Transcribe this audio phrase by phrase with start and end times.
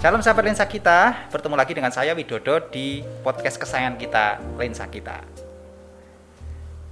[0.00, 5.20] Salam sahabat lensa kita, bertemu lagi dengan saya Widodo di podcast kesayangan kita, Lensa Kita.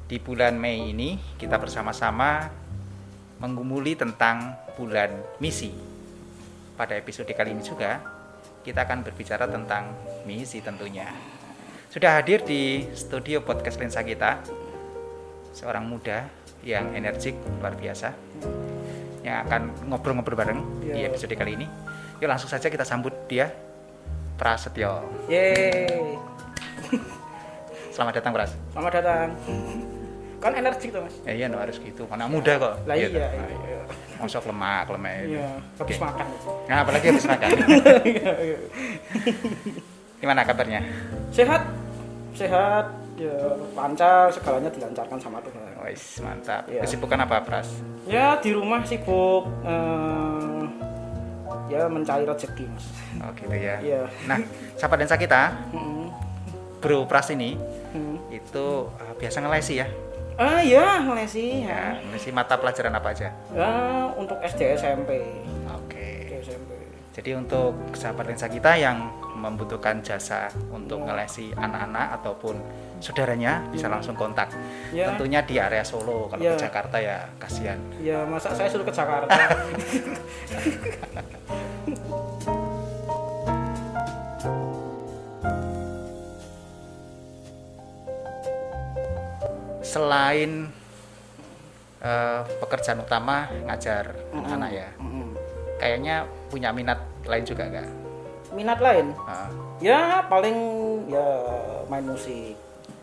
[0.05, 2.53] Di bulan Mei ini kita bersama-sama
[3.41, 5.09] menggumuli tentang bulan
[5.41, 5.73] misi.
[6.77, 7.97] Pada episode kali ini juga
[8.61, 9.89] kita akan berbicara tentang
[10.29, 11.09] misi tentunya.
[11.89, 14.37] Sudah hadir di studio podcast lensa kita
[15.57, 16.29] seorang muda
[16.61, 18.13] yang energik luar biasa
[19.25, 21.09] yang akan ngobrol-ngobrol bareng di Yo.
[21.09, 21.69] episode kali ini.
[22.19, 23.55] Yuk langsung saja kita sambut dia
[24.35, 25.07] Prasetyo.
[25.31, 26.19] Yeay.
[27.95, 28.55] Selamat datang Pras.
[28.75, 29.29] Selamat datang.
[30.39, 31.15] Kan energik tuh, Mas.
[31.27, 32.07] Ya iya no, harus gitu.
[32.11, 32.75] Anak muda kok.
[32.87, 33.19] Lah iya, toh?
[33.19, 33.31] iya.
[33.35, 33.81] Iya.
[34.23, 35.39] Masuk lemak, lemak itu.
[35.39, 36.07] Iya, habis Oke.
[36.07, 36.27] makan.
[36.71, 37.51] Nah, apalagi habis makan.
[38.15, 38.59] Iya, iya.
[40.19, 40.81] Gimana kabarnya?
[41.35, 41.63] Sehat.
[42.35, 42.87] Sehat.
[43.19, 43.35] Ya,
[43.75, 45.75] lancar segalanya dilancarkan sama Tuhan.
[45.83, 46.67] Wis, mantap.
[46.71, 46.87] Iya.
[46.87, 47.83] Kesibukan apa, Pras?
[48.07, 50.58] Ya, di rumah sibuk eh,
[51.69, 52.87] ya mencari rezeki, Mas.
[53.19, 53.77] Oh, gitu ya.
[53.79, 54.03] Iya.
[54.25, 54.41] Nah,
[54.75, 56.09] sahabat lensa kita, Mm-mm.
[56.79, 57.55] Bro Pras ini
[57.89, 58.21] Mm.
[58.31, 59.89] itu uh, biasa ngelesi ya.
[60.35, 61.65] Ah, ya, ngelesi.
[61.65, 62.05] Ya, Ya.
[62.05, 63.33] ngelesi mata pelajaran apa aja?
[63.51, 63.71] Ya,
[64.15, 65.25] untuk SD SMP.
[65.67, 66.29] Oke.
[66.31, 66.71] SD SMP.
[67.11, 72.55] Jadi untuk sahabat lensa kita yang membutuhkan jasa untuk ngelesi anak-anak ataupun
[72.99, 74.51] saudaranya bisa langsung kontak.
[74.91, 75.11] Ya.
[75.15, 76.27] Tentunya di area Solo.
[76.27, 76.55] Kalau Ya.
[76.55, 77.79] ke Jakarta ya kasihan.
[78.03, 79.31] Ya, masa saya suruh ke Jakarta.
[89.83, 90.69] Selain
[92.03, 95.33] eh, pekerjaan utama ngajar anak-anak ya, Mm-mm.
[95.81, 96.17] kayaknya
[96.53, 97.89] punya minat lain juga nggak?
[98.55, 99.07] Minat lain?
[99.25, 100.59] Ah, Ya, paling
[101.07, 101.23] ya
[101.87, 102.59] main musik.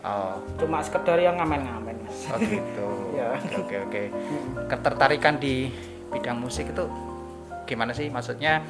[0.06, 2.30] Oh, Cuma sekedar yang ngamen-ngamen, Mas.
[2.30, 2.86] oh gitu.
[3.16, 3.32] Ya.
[3.56, 4.02] Oke oke.
[4.68, 5.72] Ketertarikan di
[6.12, 6.84] bidang musik itu
[7.64, 8.12] gimana sih?
[8.12, 8.60] Maksudnya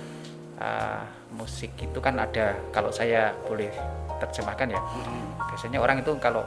[0.62, 1.03] eh,
[1.34, 3.69] musik itu kan ada kalau saya boleh
[4.22, 4.81] terjemahkan ya.
[5.50, 6.47] Biasanya orang itu kalau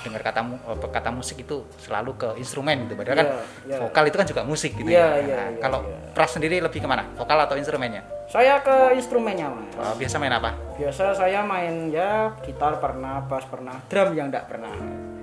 [0.00, 0.40] dengar kata
[0.88, 2.96] kata musik itu selalu ke instrumen gitu.
[2.96, 3.76] Padahal kan Iya, iya.
[3.78, 5.06] vokal itu kan juga musik gitu Iya, ya.
[5.20, 5.96] iya, Nah, iya, kalau iya.
[6.12, 7.08] Pras sendiri lebih ke mana?
[7.16, 8.02] Vokal atau instrumennya?
[8.28, 9.76] Saya ke instrumennya, Mas.
[9.76, 10.56] Oh, biasa main apa?
[10.76, 14.72] Biasa saya main ya gitar pernah, bass pernah, drum yang enggak pernah.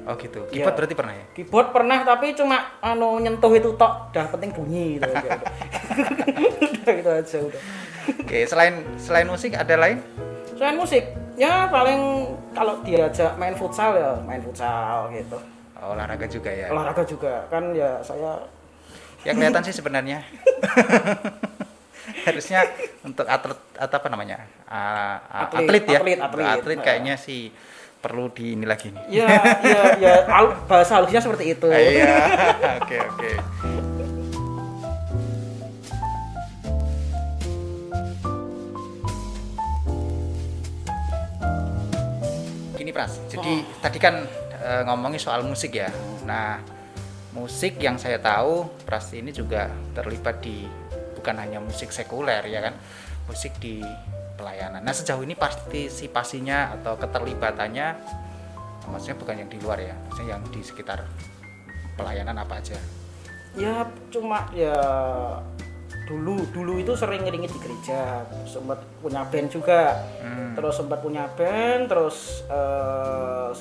[0.06, 0.41] Oh gitu.
[0.50, 0.66] Iya.
[0.66, 1.25] Keyboard berarti pernah ya?
[1.34, 5.06] Keyboard pernah tapi cuma anu nyentuh itu tok, dah penting bunyi gitu.
[5.06, 5.41] aja, udah.
[6.81, 7.62] udah gitu aja udah.
[8.25, 10.01] Oke, selain selain musik ada lain?
[10.59, 11.07] Selain musik,
[11.39, 15.39] ya paling kalau diajak main futsal ya main futsal gitu.
[15.79, 16.67] Olahraga juga ya.
[16.67, 18.43] Olahraga juga kan ya saya
[19.23, 20.19] Ya kelihatan sih sebenarnya.
[22.27, 22.67] Harusnya
[23.03, 24.43] untuk atlet atau apa namanya?
[24.67, 25.99] Ah, atlet, Atlet, ya.
[26.03, 26.45] atlet, atlet.
[26.45, 27.55] atlet kayaknya sih
[27.99, 29.23] perlu di ini lagi nih.
[29.23, 29.27] ya
[29.63, 31.67] ya ya al- bahasa halusnya seperti itu.
[31.71, 32.15] Ah, Iya.
[32.83, 33.31] Oke, oke.
[42.99, 44.27] Pras, jadi tadi kan
[44.59, 45.87] eh, ngomongin soal musik ya.
[46.27, 46.59] Nah,
[47.31, 50.67] musik yang saya tahu Pras ini juga terlibat di
[51.15, 52.75] bukan hanya musik sekuler ya kan,
[53.31, 53.79] musik di
[54.35, 54.83] pelayanan.
[54.83, 57.88] Nah, sejauh ini partisipasinya atau keterlibatannya
[58.91, 60.99] maksudnya bukan yang di luar ya, maksudnya yang di sekitar
[61.95, 62.75] pelayanan apa aja.
[63.55, 64.75] Ya cuma ya
[66.09, 69.93] dulu dulu itu sering ngiringi di gereja, sempat punya band juga.
[70.17, 70.57] Hmm.
[70.57, 73.53] Terus sempat punya band, terus eh,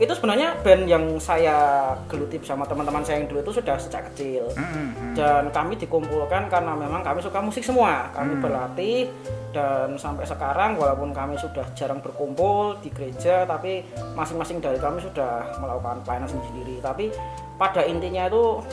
[0.00, 4.48] itu sebenarnya band yang saya geluti bersama teman-teman saya yang dulu itu sudah sejak kecil.
[4.56, 5.12] Hmm, hmm.
[5.12, 8.08] Dan kami dikumpulkan karena memang kami suka musik semua.
[8.16, 9.12] Kami berlatih
[9.52, 13.82] dan sampai sekarang walaupun kami sudah jarang berkumpul di gereja tapi
[14.16, 16.80] masing-masing dari kami sudah melakukan pelayanan sendiri.
[16.80, 17.12] Tapi
[17.60, 18.64] pada intinya itu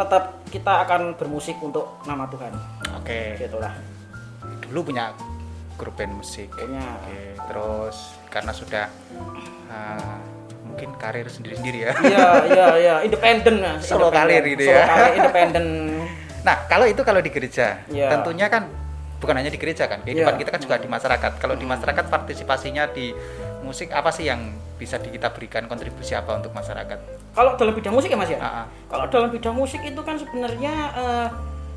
[0.00, 2.52] tetap kita akan bermusik untuk nama Tuhan.
[2.96, 3.76] Oke, Gitulah.
[4.64, 5.12] dulu punya
[5.76, 6.48] grup band musik.
[6.50, 6.80] Punya.
[6.98, 7.96] Oke, terus
[8.28, 8.86] karena sudah
[9.68, 10.18] ah,
[10.64, 11.92] mungkin karir sendiri-sendiri ya.
[12.00, 13.84] Iya, iya, iya, independen Mas.
[13.84, 14.86] Solo karir gitu Solo ya.
[14.86, 15.66] karir, independen.
[16.40, 18.08] Nah, kalau itu kalau di gereja, Iya.
[18.16, 18.64] tentunya kan
[19.20, 20.40] bukan hanya di gereja kan, kehidupan Iya.
[20.40, 21.32] kita kan juga di masyarakat.
[21.36, 23.12] Kalau di masyarakat partisipasinya di
[23.60, 26.98] musik apa sih yang bisa di- kita berikan kontribusi apa untuk masyarakat?
[27.36, 28.40] Kalau dalam bidang musik ya Mas ya?
[28.40, 28.64] Ah.
[28.88, 31.28] Kalau dalam bidang musik itu kan sebenarnya eh,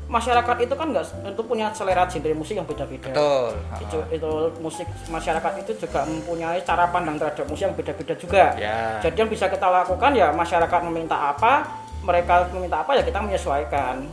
[0.04, 3.08] masyarakat itu kan nggak itu punya selera genre musik yang beda-beda.
[3.08, 3.52] Betul.
[3.68, 4.30] Ah, Itu, itu
[4.60, 8.56] musik masyarakat itu juga mempunyai cara pandang terhadap musik yang beda-beda juga.
[8.56, 9.00] Ya.
[9.00, 11.68] Jadi yang bisa kita lakukan ya masyarakat meminta apa,
[12.00, 14.04] mereka meminta apa ya kita menyesuaikan.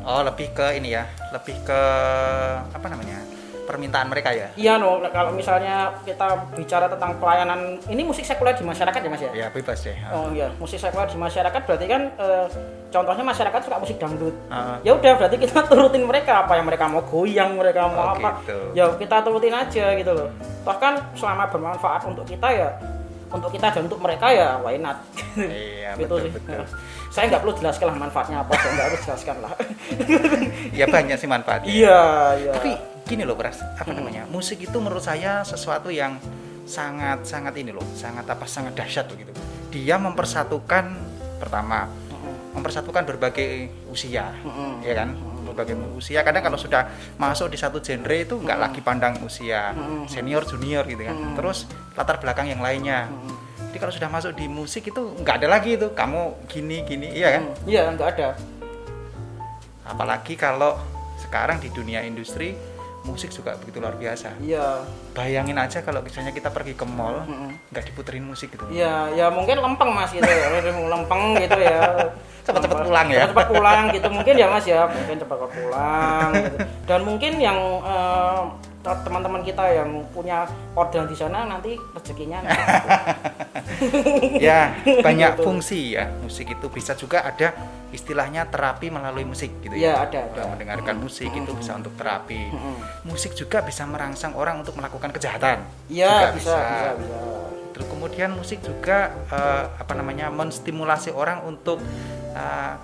[0.00, 1.80] Oh, lebih ke ini ya, lebih ke
[2.72, 3.20] apa namanya?
[3.70, 4.50] Permintaan mereka ya.
[4.52, 9.22] Iya no, kalau misalnya kita bicara tentang pelayanan ini musik sekuler di masyarakat ya mas
[9.22, 9.30] ya?
[9.32, 9.94] Ya bebas deh.
[10.10, 12.46] Oh iya, musik sekuler di masyarakat berarti kan eh,
[12.88, 14.34] contohnya masyarakat suka musik dangdut.
[14.50, 14.76] Heeh.
[14.82, 18.42] Ya udah berarti kita turutin mereka apa yang mereka mau goyang, mereka mau Oh, apa.
[18.42, 18.58] gitu.
[18.74, 20.28] Ya kita turutin aja gitu loh.
[20.60, 22.68] Toh kan selama bermanfaat untuk kita ya
[23.30, 24.98] untuk kita dan untuk mereka ya why not.
[25.38, 26.32] Iya gitu betul sih.
[26.34, 26.62] betul.
[27.14, 29.50] Saya nggak perlu jelaskan lah manfaatnya apa, saya nggak harus jelaskan lah.
[30.70, 31.66] Ya banyak sih manfaatnya.
[31.66, 32.02] iya,
[32.38, 32.52] iya.
[32.54, 32.70] Tapi
[33.10, 34.22] gini loh Pras, apa namanya?
[34.30, 36.22] Musik itu menurut saya sesuatu yang
[36.62, 39.32] sangat sangat ini loh, sangat apa sangat dahsyat loh gitu.
[39.74, 40.94] Dia mempersatukan
[41.42, 41.90] pertama
[42.50, 44.82] mempersatukan berbagai usia, Mm-mm.
[44.86, 45.14] ya kan?
[45.46, 46.22] Berbagai usia.
[46.22, 46.86] Kadang kalau sudah
[47.18, 49.74] masuk di satu genre itu nggak lagi pandang usia
[50.06, 51.34] senior junior gitu kan.
[51.34, 51.66] Terus
[51.98, 53.10] latar belakang yang lainnya.
[53.70, 57.38] Jadi kalau sudah masuk di musik itu nggak ada lagi itu kamu gini gini, iya
[57.38, 57.42] kan?
[57.50, 58.28] Hmm, Iya, nggak ada.
[59.86, 60.74] Apalagi kalau
[61.22, 62.54] sekarang di dunia industri
[63.00, 64.36] musik juga begitu luar biasa.
[64.44, 64.84] Iya.
[65.16, 67.24] Bayangin aja kalau misalnya kita pergi ke mall
[67.72, 68.68] nggak diputerin musik gitu.
[68.68, 71.80] Ya, ya mungkin lempeng mas gitu ya, lempeng gitu ya.
[72.44, 73.24] Cepat-cepat pulang ya.
[73.28, 76.30] Cepat pulang gitu mungkin ya mas ya, mungkin cepat pulang.
[76.36, 76.56] Gitu.
[76.84, 78.40] Dan mungkin yang eh,
[78.82, 82.40] teman-teman kita yang punya orderan di sana nanti rezekinya.
[84.40, 85.42] ya banyak Gitu.
[85.42, 87.52] fungsi ya musik itu bisa juga ada
[87.90, 89.94] istilahnya terapi melalui musik gitu Iya ya.
[90.06, 90.20] ada.
[90.26, 90.42] Ada.
[90.48, 92.40] mendengarkan musik itu bisa untuk terapi.
[92.48, 92.76] Mm-mm.
[93.04, 95.60] Musik juga bisa merangsang orang untuk melakukan kejahatan.
[95.86, 97.18] Iya Juga bisa, bisa, bisa.
[97.70, 101.82] Terus kemudian musik juga eh, apa namanya menstimulasi orang untuk
[102.32, 102.74] eh,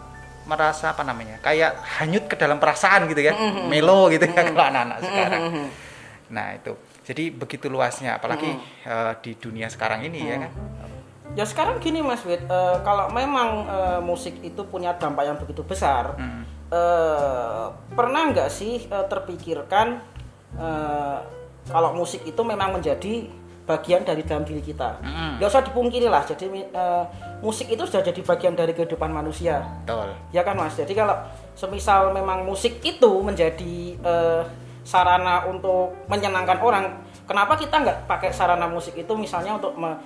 [0.46, 3.34] merasa apa namanya kayak hanyut ke dalam perasaan gitu kan,
[3.66, 5.42] melo gitu ya kalau anak-anak sekarang.
[5.50, 5.66] Mhm.
[6.30, 6.74] Nah itu
[7.06, 8.50] jadi begitu luasnya apalagi
[8.82, 10.52] eh, di dunia sekarang ini ya kan.
[11.36, 15.60] Ya sekarang gini Mas Wid, eh, kalau memang eh, musik itu punya dampak yang begitu
[15.62, 16.42] besar, Mm.
[16.72, 20.00] eh, pernah nggak sih eh, terpikirkan
[20.56, 21.18] eh,
[21.66, 23.28] kalau musik itu memang menjadi
[23.66, 24.96] bagian dari dalam diri kita?
[25.02, 25.42] Mm.
[25.42, 26.24] Nggak usah dipungkiri lah.
[26.24, 27.04] Jadi eh,
[27.44, 30.16] musik itu sudah jadi bagian dari kehidupan manusia, Betul.
[30.32, 30.72] ya kan Mas?
[30.72, 31.20] Jadi kalau
[31.52, 34.42] semisal memang musik itu menjadi eh,
[34.86, 39.98] sarana untuk menyenangkan orang, kenapa kita nggak pakai sarana musik itu misalnya untuk me-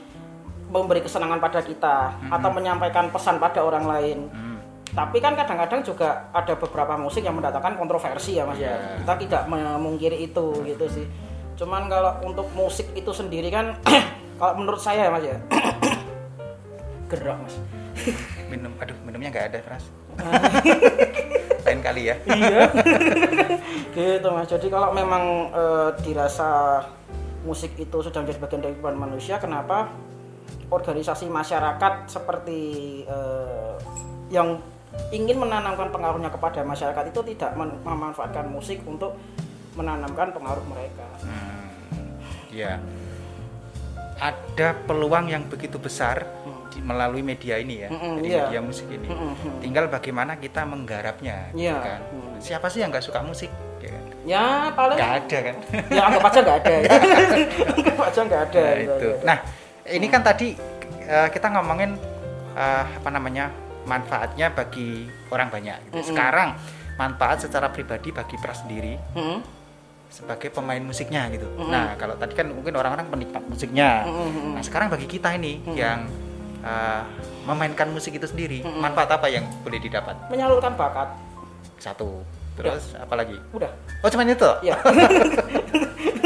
[0.73, 4.19] memberi kesenangan pada kita atau menyampaikan pesan pada orang lain?
[4.33, 4.57] Mm.
[4.91, 8.75] Tapi kan kadang-kadang juga ada beberapa musik yang mendatangkan kontroversi ya Mas ya.
[8.75, 9.05] Iya.
[9.05, 11.07] Kita tidak memungkiri itu gitu sih.
[11.61, 13.77] Cuman kalau untuk musik itu sendiri kan
[14.41, 15.37] kalau menurut saya ya Mas ya.
[17.13, 17.55] gerak Mas.
[18.51, 19.85] Minum, aduh minumnya nggak ada Pras.
[21.67, 22.17] Lain kali ya.
[22.27, 22.67] iya
[23.95, 26.81] gitu mas jadi kalau memang eh, dirasa
[27.43, 29.91] musik itu sudah menjadi bagian dari kehidupan manusia kenapa
[30.71, 32.61] organisasi masyarakat seperti
[33.05, 33.75] eh,
[34.31, 34.63] yang
[35.11, 37.55] ingin menanamkan pengaruhnya kepada masyarakat itu tidak
[37.87, 39.15] memanfaatkan musik untuk
[39.79, 41.71] menanamkan pengaruh mereka Hmm,
[42.51, 42.83] ya.
[44.21, 46.29] Ada peluang yang begitu besar
[46.71, 48.41] di- melalui media ini ya, Mm-mm, jadi iya.
[48.45, 49.07] media musik ini.
[49.07, 49.59] Mm-mm.
[49.59, 51.77] Tinggal bagaimana kita menggarapnya, gitu Iya.
[51.77, 52.01] kan.
[52.09, 52.39] Mm.
[52.39, 53.51] Siapa sih yang nggak suka musik?
[53.79, 54.05] Ya kan?
[54.23, 55.57] ya paling Nggak ada kan?
[55.97, 56.73] ya anggap aja nggak ada
[57.73, 58.93] anggap aja nggak ada Nah, gitu.
[58.93, 59.11] itu.
[59.23, 59.37] Nah,
[59.89, 60.49] ini kan tadi
[61.03, 61.91] eh, kita ngomongin
[62.53, 63.49] eh, apa namanya
[63.83, 65.77] manfaatnya bagi orang banyak.
[65.87, 65.95] Gitu.
[65.97, 66.09] Mm-mm.
[66.09, 66.49] Sekarang
[66.95, 69.41] manfaat secara pribadi bagi Pras sendiri Mm-mm.
[70.07, 71.49] sebagai pemain musiknya gitu.
[71.49, 71.73] Mm-mm.
[71.73, 74.05] Nah, kalau tadi kan mungkin orang-orang penikmat musiknya.
[74.05, 74.53] Mm-mm.
[74.53, 76.05] Nah, sekarang bagi kita ini yang
[76.65, 77.03] uh,
[77.47, 78.81] memainkan musik itu sendiri, Mm-mm.
[78.81, 80.17] manfaat apa yang boleh didapat?
[80.29, 81.09] menyalurkan bakat
[81.81, 82.21] Satu.
[82.61, 83.41] Terus apa lagi?
[83.57, 83.73] udah
[84.05, 84.51] Oh, cuma itu.
[84.61, 84.77] Ya.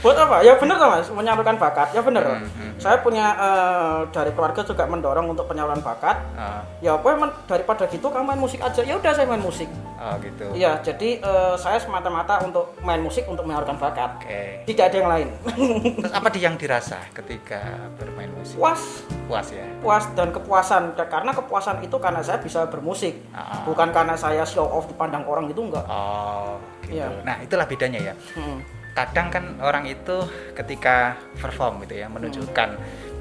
[0.00, 0.36] Buat apa?
[0.40, 1.90] Ya bener mas, menyalurkan bakat.
[1.92, 2.22] Ya bener.
[2.22, 2.72] Hmm, hmm.
[2.78, 6.16] Saya punya eh, dari keluarga juga mendorong untuk penyaluran bakat.
[6.34, 7.12] Ah, Ya apa
[7.44, 8.80] daripada gitu kamu main musik aja.
[8.80, 9.68] Ya udah saya main musik.
[10.00, 10.46] oh, gitu.
[10.56, 14.16] Iya, jadi eh, saya semata-mata untuk main musik untuk menyalurkan bakat.
[14.16, 14.64] Oke.
[14.64, 15.28] Tidak ada yang lain.
[16.00, 17.60] Terus apa di yang dirasa ketika
[17.98, 18.56] bermain musik?
[18.56, 19.66] Puas, Puas ya.
[19.78, 20.96] puas dan kepuasan.
[20.96, 23.60] Karena kepuasan itu karena saya bisa bermusik, Ah.
[23.62, 25.84] bukan karena saya show off dipandang orang itu enggak.
[25.84, 26.96] Oh, gitu.
[26.96, 27.20] Iya.
[27.22, 28.14] Nah, itulah bedanya ya.
[28.32, 28.58] Hmm.
[28.90, 30.16] Kadang kan orang itu
[30.52, 30.96] ketika
[31.36, 32.68] perform gitu ya, menunjukkan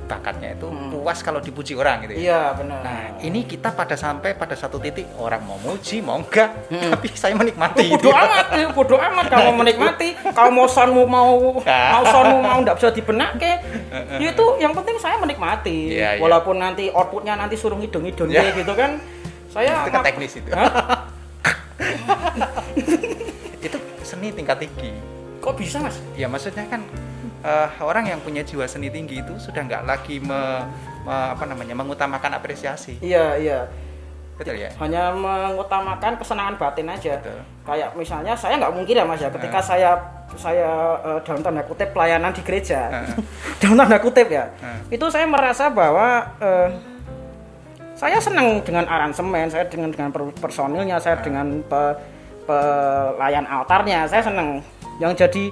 [0.05, 0.89] bakatnya itu Hmm.
[0.89, 2.19] puas kalau dipuji orang gitu ya.
[2.19, 2.81] Iya benar.
[2.81, 6.89] Nah, ini kita pada sampai pada satu titik orang mau muji, mau enggak, Hmm.
[6.89, 8.09] tapi saya menikmati Bodoh gitu.
[8.09, 10.17] amat, ya, bodoh amat kamu menikmati.
[10.33, 11.93] Kalau mau soundmu mau Ah.
[11.93, 13.53] mau soundmu mau nggak bisa dibenak ke,
[14.17, 15.93] ya itu yang penting saya menikmati.
[15.93, 16.17] Iya.
[16.17, 18.57] Walaupun nanti outputnya nanti suruh hidung-hidung Iya.
[18.57, 18.97] gitu kan,
[19.47, 20.49] saya itu kan mak- teknis itu.
[23.61, 25.18] Itu seni tingkat tinggi.
[25.39, 25.95] Kok bisa mas?
[26.13, 26.83] Ya maksudnya kan
[27.41, 30.63] eh, orang yang punya jiwa seni tinggi itu sudah nggak lagi me-
[31.03, 32.99] me- apa namanya mengutamakan apresiasi.
[32.99, 33.59] Iya iya.
[34.39, 37.43] betul ya hanya mengutamakan kesenangan batin aja Betul.
[37.67, 39.99] kayak misalnya saya nggak mungkin ya mas ya ketika saya
[40.39, 43.19] saya eh, dalam tanda kutip pelayanan di gereja Heeh.
[43.59, 44.95] dalam tanda kutip ya Heeh.
[44.95, 46.71] itu saya merasa bahwa eh,
[47.99, 51.99] saya senang dengan aransemen saya dengan dengan per- personilnya saya dengan pe-
[52.47, 54.63] pelayan altarnya saya senang
[54.99, 55.49] yang jadi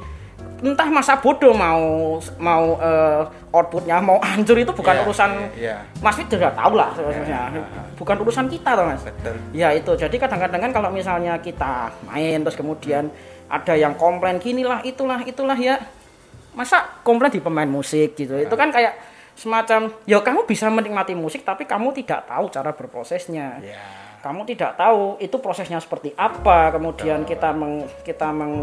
[0.58, 3.22] entah masa bodoh mau mau eh,
[3.54, 7.64] outputnya mau hancur itu bukan Iya, urusan iya, Mas Fit juga tahu lah sebenarnya Iya.
[7.94, 12.42] bukan urusan kita toh mas betul Ya itu, jadi kadang-kadang kan kalau misalnya kita main
[12.42, 13.14] terus kemudian
[13.48, 15.78] ada yang komplain gini lah, itulah, itulah ya.
[16.52, 18.34] Masa komplain di pemain musik gitu.
[18.34, 18.98] Itu kan kayak
[19.38, 23.62] semacam ya kamu bisa menikmati musik tapi kamu tidak tahu cara berprosesnya.
[23.62, 23.78] ya
[24.26, 28.54] Kamu tidak tahu itu prosesnya seperti apa, kemudian kita meng kita meng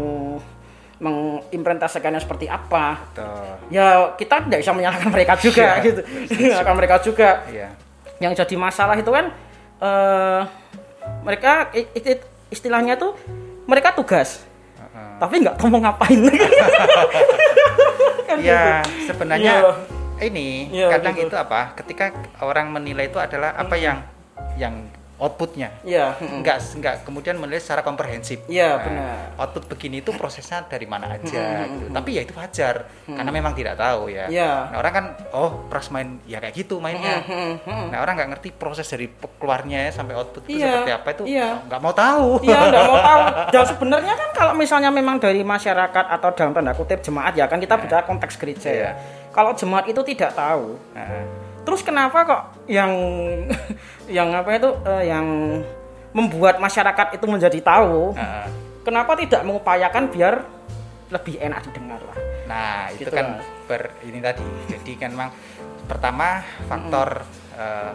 [0.97, 2.99] mengimplementasikannya seperti apa.
[3.11, 3.85] betul Ya
[4.15, 6.01] kita tidak bisa menyalahkan mereka juga Iya, gitu.
[6.39, 7.69] Menyalahkan mereka juga iya
[8.15, 9.27] yang jadi masalah itu kan
[9.75, 10.41] eh
[11.21, 11.67] mereka
[12.47, 13.11] istilahnya tuh
[13.67, 14.47] mereka tugas
[14.77, 15.19] Heeh.
[15.19, 16.15] tapi nggak tahu mau ngapain
[18.25, 19.11] Kan ya gitu.
[19.11, 19.71] sebenarnya Iya.
[20.23, 21.27] ini Iya, kadang gitu.
[21.27, 23.99] itu apa ketika orang menilai itu adalah apa yang
[24.55, 29.15] yang outputnya Iya, enggak enggak kemudian menilai secara komprehensif Iya, Nah, benar.
[29.39, 33.75] output begini itu prosesnya dari mana aja gitu tapi ya itu wajar karena memang tidak
[33.75, 34.51] tahu ya Iya.
[34.69, 37.23] nah, orang kan oh pros main ya kayak gitu mainnya
[37.87, 41.49] nah orang nggak ngerti proses dari keluarnya sampai output itu Iya, seperti apa itu iya.
[41.61, 43.21] nggak mau tahu Iya, nggak mau tahu.
[43.53, 47.57] Dan sebenarnya kan kalau misalnya memang dari masyarakat atau dalam tanda kutip jemaat ya kan
[47.57, 48.75] kita bicara konteks gereja ya.
[48.75, 48.91] Iya.
[49.29, 51.07] Kalau jemaat itu tidak tahu, Nah,
[51.65, 52.93] terus kenapa kok yang
[54.07, 55.25] yang apa itu eh, yang
[56.11, 58.13] membuat masyarakat itu menjadi tahu?
[58.13, 58.47] nah,
[58.81, 60.45] Kenapa tidak mengupayakan biar
[61.09, 62.17] lebih enak didengar lah?
[62.45, 63.47] Nah, itu Gitu, kan Mas.
[63.65, 64.45] ber ini tadi.
[64.69, 65.33] Jadi kan memang
[65.83, 67.91] pertama faktor eh,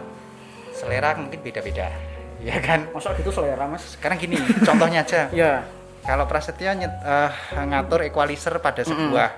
[0.71, 1.87] selera mungkin beda-beda.
[2.41, 2.89] Ya kan?
[2.89, 3.85] Masa gitu selera mas?
[3.93, 4.33] Sekarang gini,
[4.65, 5.29] contohnya aja.
[5.37, 5.61] Ya,
[6.01, 9.29] Kalau Prasetyo nyet- eh, ngatur equalizer pada sebuah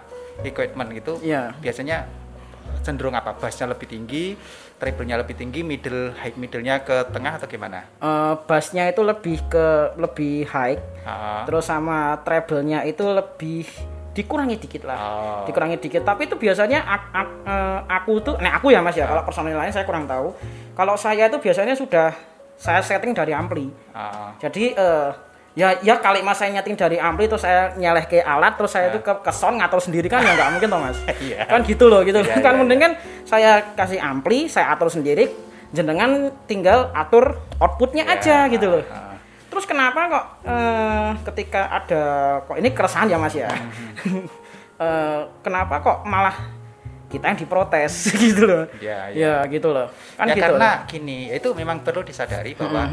[0.41, 1.51] equipment gitu, Iya.
[1.59, 2.07] biasanya
[2.83, 3.31] cenderung apa?
[3.33, 4.35] Bassnya lebih tinggi,
[4.75, 7.87] treble-nya lebih tinggi, middle high middle-nya ke tengah atau gimana?
[7.95, 13.65] eh, bassnya itu lebih ke lebih high, Ah, terus sama treble-nya itu lebih
[14.13, 15.43] dikurangi dikit lah, Oh.
[15.43, 16.03] dikurangi dikit.
[16.03, 19.07] Tapi itu biasanya ak- ak- eh, aku tuh, nah aku ya mas ya.
[19.07, 20.37] Kalau personil lain saya kurang tahu.
[20.73, 22.13] Kalau saya itu biasanya sudah
[22.53, 23.73] saya setting dari ampli.
[23.89, 25.09] ah, Jadi eh,
[25.53, 28.89] ya ya kali mas saya nyeting dari ampli terus saya nyeleh ke alat terus saya
[28.89, 30.97] itu ke, ke sound ngatur sendiri kan ya nggak mungkin toh mas.
[31.25, 31.45] Iya.
[31.45, 32.19] Kan gitu loh gitu.
[32.19, 32.91] Iya, kan iya, mending kan
[33.23, 35.29] saya kasih ampli saya atur sendiri
[35.69, 38.81] jenengan tinggal atur outputnya Iya, aja gitu loh.
[38.89, 39.13] ah.
[39.45, 42.03] Terus kenapa kok eh, ketika ada
[42.43, 43.49] kok ini keresahan ya mas ya?
[44.73, 46.33] Eh, kenapa kok malah
[47.05, 48.65] kita yang diprotes gitu loh?
[48.81, 49.85] Ya, Ya gitu loh.
[50.17, 50.43] Kan ya gitu.
[50.49, 52.89] karena gini, itu memang perlu disadari bahwa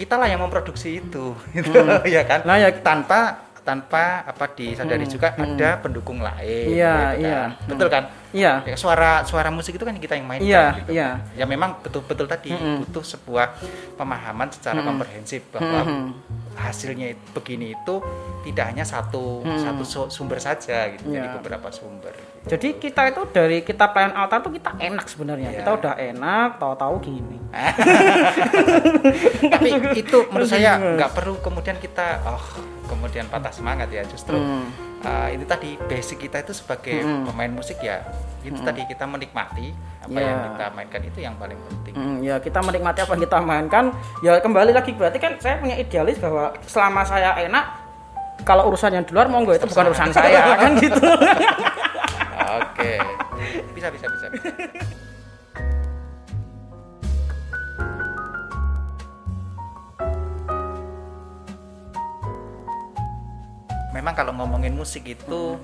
[0.00, 1.76] kita lah yang memproduksi itu, gitu,
[2.08, 2.40] ya kan?
[2.42, 7.20] Nah, ya- tanpa tanpa apa disadari juga ada pendukung lain, Iya, gitu kan.
[7.20, 7.40] iya.
[7.68, 8.04] betul kan?
[8.32, 8.52] Iya.
[8.64, 10.90] Ya, suara suara musik itu kan kita yang mainkan, Iya, gitu.
[10.90, 11.08] iya.
[11.36, 13.60] Ya memang betul-betul tadi butuh sebuah
[13.94, 16.08] pemahaman secara komprehensif bahwa
[16.56, 18.00] hasilnya itu- begini itu
[18.42, 21.36] tidak hanya satu satu su- sumber saja, gitu, jadi Iya.
[21.38, 22.16] beberapa sumber.
[22.40, 25.48] Jadi kita itu dari kita pelayan altar tuh kita enak sebenarnya.
[25.50, 25.58] Iya.
[25.60, 27.36] Kita udah enak, tahu-tahu gini.
[29.50, 32.40] tapi itu menurut saya nggak perlu kemudian kita oh
[32.86, 34.68] kemudian patah semangat ya justru Hmm.
[35.02, 38.04] uh, ini tadi basic kita itu sebagai pemain musik ya
[38.40, 40.44] itu tadi kita menikmati apa yang Ya.
[40.48, 43.84] kita mainkan itu yang paling penting Hmm, ya kita menikmati apa yang kita mainkan.
[44.20, 47.64] Ya kembali lagi berarti kan saya punya idealis bahwa selama saya enak
[48.40, 50.96] kalau urusan yang di luar monggo itu bukan urusan saya kan gitu.
[52.58, 52.92] oke.
[53.76, 54.48] Bisa bisa bisa, bisa.
[63.90, 65.60] memang kalau ngomongin musik itu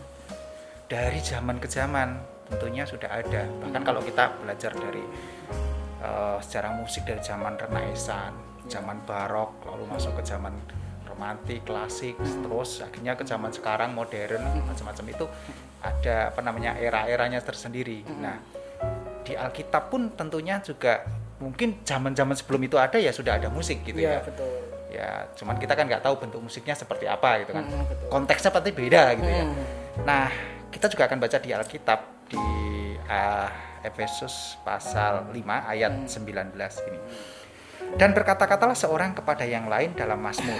[0.92, 2.20] dari zaman ke zaman
[2.52, 3.48] tentunya sudah ada.
[3.48, 5.02] Bahkan kalau kita belajar dari
[6.04, 10.52] eh, sejarah musik dari zaman Renaissance zaman Barok lalu masuk ke zaman
[11.06, 15.26] romantik klasik terus akhirnya ke zaman sekarang modern macam-macam itu
[15.82, 18.02] ada apa namanya era-eranya tersendiri.
[18.16, 18.36] Nah
[19.26, 21.02] di Alkitab pun tentunya juga
[21.36, 24.20] mungkin zaman-zaman sebelum itu ada ya sudah ada musik gitu Iya ya.
[24.24, 24.50] betul.
[24.86, 27.66] ya cuman kita kan nggak tahu bentuk musiknya seperti apa gitu kan.
[27.66, 28.06] Hmm, betul.
[28.08, 29.44] konteksnya pasti beda gitu ya.
[29.44, 29.56] Hmm.
[30.06, 30.24] nah
[30.72, 32.44] kita juga akan baca di Alkitab di
[33.10, 33.50] ah,
[33.82, 36.56] Efesus pasal 5 ayat 19
[36.88, 37.00] ini.
[37.98, 40.58] Dan berkata-katalah seorang kepada yang lain dalam Mazmur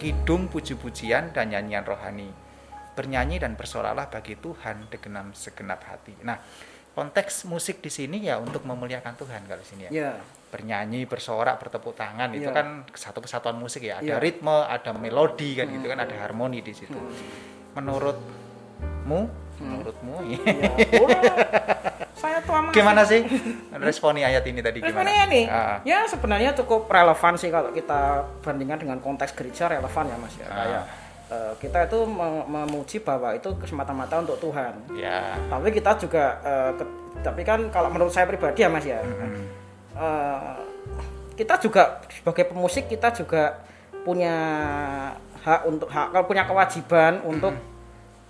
[0.00, 2.32] kidung puji-pujian dan nyanyian rohani
[2.92, 6.38] bernyanyi dan bersoraklah bagi Tuhan dengan segenap hati nah
[6.90, 9.90] konteks musik di sini ya untuk memuliakan Tuhan kalau di sini ya.
[9.90, 10.12] Ya.
[10.50, 12.58] Bernyanyi, bersorak, bertepuk tangan itu Iya.
[12.58, 14.02] kan satu kesatuan musik ya.
[14.02, 14.16] Ada Iya.
[14.18, 16.98] ritme, ada melodi kan gitu kan, ada harmoni di situ.
[17.78, 19.20] Menurutmu,
[19.62, 20.38] menurutmu Ya,
[22.20, 23.22] saya tuh amat gimana sih
[23.78, 25.06] responi ayat ini tadi gimana?
[25.06, 30.04] Responnya nih, Ah, ya sebenarnya cukup relevan sih kalau kita bandingkan dengan konteks gereja relevan
[30.10, 30.46] ya mas ya.
[30.50, 30.56] Ah.
[30.58, 30.82] Kayak
[31.30, 34.74] eh, kita itu me- memuji bahwa itu semata-mata untuk Tuhan.
[34.92, 35.38] ya.
[35.46, 39.46] Tapi kita juga, eh, ke- tapi kan kalau menurut saya pribadi ya mas ya, Hmm.
[39.94, 40.54] eh,
[41.34, 43.62] kita juga sebagai pemusik kita juga
[44.02, 44.34] punya
[45.40, 47.56] hak untuk hak punya kewajiban untuk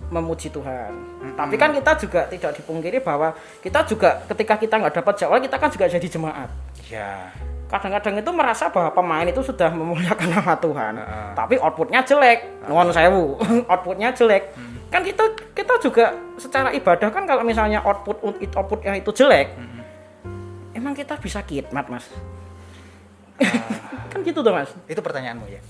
[0.07, 0.91] memuji Tuhan.
[1.35, 5.55] Tapi kan kita juga tidak dipungkiri bahwa kita juga ketika kita nggak dapat jadwal kita
[5.55, 6.49] kan juga jadi jemaat.
[6.87, 7.29] Ya.
[7.71, 11.31] Kadang-kadang itu merasa bahwa pemain itu sudah memuliakan nama Tuhan, Heeh.
[11.39, 12.67] tapi outputnya jelek.
[12.67, 13.39] Nuwun sewu,
[13.71, 14.51] outputnya jelek.
[14.91, 15.23] Kan kita
[15.55, 19.55] kita juga secara ibadah kan kalau misalnya output outputnya itu jelek,
[20.75, 22.11] emang kita bisa khidmat mas?
[24.11, 24.67] kan gitu tuh mas?
[24.91, 25.63] Itu pertanyaanmu ya.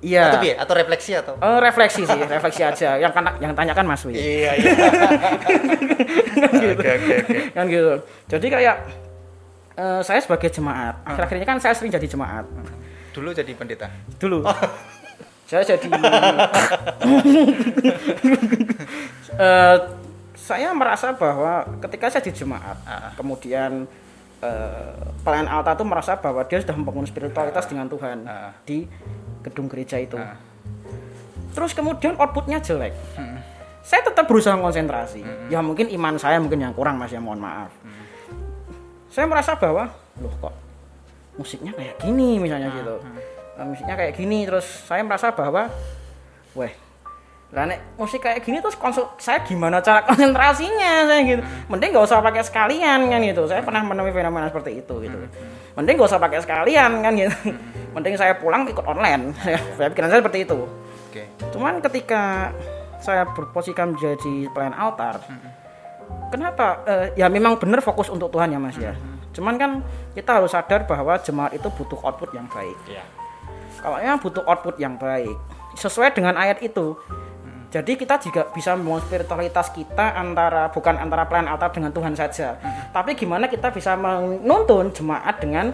[0.00, 0.32] Iya.
[0.32, 0.44] Atau?
[0.64, 1.34] Atau refleksi atau?
[1.36, 2.96] Eh, refleksi sih, refleksi aja.
[2.96, 4.16] Yang kan yang tanyakan Mas Wi.
[4.16, 4.72] Iya, iya.
[6.40, 7.16] Oke, oke, oke.
[7.52, 7.94] Kan gitu.
[8.32, 8.76] Jadi kayak
[9.80, 12.44] eh, saya sebagai jemaat, akhir-akhir ini kan saya sering jadi jemaat.
[13.10, 13.88] Dulu jadi pendeta.
[14.20, 14.44] Dulu.
[15.50, 15.88] saya jadi
[19.40, 19.76] Eh,
[20.36, 23.08] saya merasa bahwa ketika saya di jemaat, Ah.
[23.16, 23.88] kemudian
[24.40, 28.52] eh, pelayan altar itu merasa bahwa dia sudah membangun spiritualitas dengan Tuhan Ah.
[28.64, 28.84] di
[29.40, 30.20] gedung gereja itu.
[30.20, 30.36] Ah.
[31.56, 32.92] Terus kemudian outputnya jelek.
[33.16, 33.40] Hmm.
[33.80, 35.24] Saya tetap berusaha konsentrasi.
[35.48, 37.72] Ya mungkin iman saya mungkin yang kurang mas ya mohon maaf.
[39.10, 39.12] Hmm.
[39.12, 39.90] Saya merasa bahwa
[40.22, 40.54] loh kok
[41.34, 42.96] musiknya kayak gini misalnya Ah, gitu.
[43.58, 45.66] Eh, musiknya kayak gini terus saya merasa bahwa
[46.54, 46.70] weh
[47.50, 51.42] lah nek musik kayak gini terus konsul saya gimana cara konsentrasinya saya gitu.
[51.66, 53.42] Mending nggak usah pakai sekalian kan gitu.
[53.50, 55.18] Saya pernah menemui fenomena seperti itu gitu.
[55.74, 57.34] Mending nggak usah pakai sekalian kan gitu.
[57.90, 59.34] Mending saya pulang ikut online.
[59.78, 60.58] Saya pikiran saya seperti itu.
[61.10, 61.26] Oke.
[61.50, 62.54] Cuman ketika
[63.02, 65.18] saya berposisikan menjadi pelayan altar,
[66.30, 66.82] kenapa?
[66.86, 68.94] Eh, ya memang benar fokus untuk Tuhan ya Mas ya.
[69.34, 69.70] Cuman kan
[70.14, 72.76] kita harus sadar bahwa jemaat itu butuh output yang baik.
[72.90, 73.04] Iya.
[73.80, 75.32] Kalau memang butuh output yang baik,
[75.78, 76.98] sesuai dengan ayat itu.
[77.70, 82.58] Jadi kita juga bisa membangun spiritualitas kita antara bukan antara pelayan altar dengan Tuhan saja,
[82.90, 85.70] tapi gimana kita bisa menuntun jemaat dengan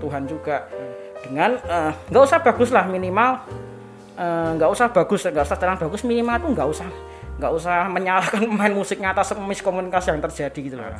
[0.00, 0.64] Tuhan juga
[1.20, 3.36] dengan eh, nggak usah bagus lah minimal
[4.16, 6.88] eh, nggak usah bagus nggak usah terang bagus minimal tuh nggak usah
[7.40, 10.92] nggak usah menyalahkan pemain musiknya atas miskomunikasi yang terjadi gitu loh.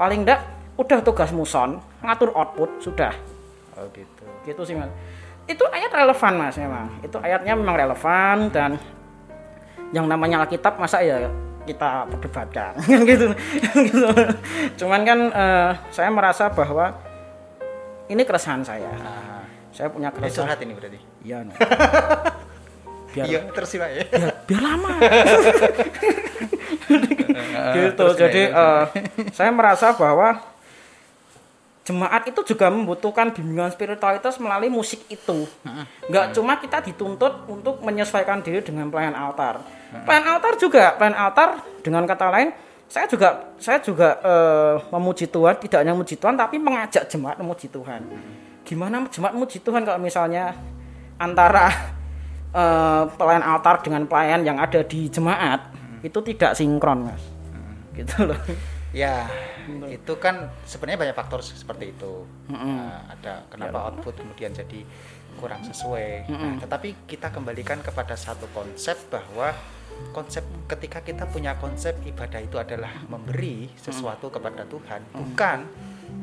[0.00, 0.40] Paling enggak
[0.80, 3.12] udah tugas muson ngatur output sudah.
[3.76, 4.24] Oh gitu.
[4.48, 4.88] gitu sih mas.
[5.44, 6.86] Itu ayat relevan mas memang.
[7.04, 8.80] Itu ayatnya memang relevan dan
[9.92, 11.28] yang namanya Alkitab masa ya
[11.68, 12.72] kita perdebatkan
[13.10, 13.36] gitu.
[13.76, 14.08] Gitu.
[14.80, 16.96] Cuman kan eh, saya merasa bahwa
[18.08, 18.88] ini keresahan saya.
[19.04, 19.44] Ah.
[19.68, 20.48] saya punya keresahan.
[20.48, 20.98] curhat ini berarti.
[21.22, 21.38] iya.
[23.12, 24.04] biar Iya, terus sih, Pak ya.
[24.08, 24.90] biar, biar lama.
[27.68, 30.40] Gitu terus jadi gimana, eh, saya merasa bahwa
[31.84, 35.48] jemaat itu juga membutuhkan bimbingan spiritualitas melalui musik itu.
[36.08, 39.64] Nggak cuma kita dituntut untuk menyesuaikan diri dengan pelayan altar.
[40.04, 42.48] Pelayan altar juga pelayan altar dengan kata lain
[42.88, 47.68] saya juga saya juga eh, memuji Tuhan tidak hanya memuji Tuhan tapi mengajak jemaat memuji
[47.68, 48.00] Tuhan.
[48.64, 50.56] Gimana jemaat memuji Tuhan kalau misalnya
[51.20, 51.97] antara
[52.58, 55.70] eh, pelayan altar dengan pelayan yang ada di jemaat
[56.02, 57.22] itu tidak sinkron mas.
[57.94, 58.38] Gitu loh.
[58.88, 59.28] Ya,
[59.84, 62.24] itu kan sebenarnya banyak faktor seperti itu.
[62.48, 64.80] Nah, ada kenapa output kemudian jadi
[65.36, 66.24] kurang sesuai.
[66.32, 69.52] Nah, tetapi kita kembalikan kepada satu konsep bahwa
[70.16, 75.58] konsep ketika kita punya konsep ibadah itu adalah memberi sesuatu kepada Tuhan, bukan